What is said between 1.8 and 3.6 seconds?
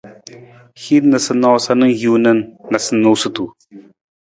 hiwung na noosunonosutu.